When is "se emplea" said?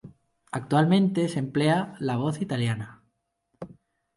1.29-1.93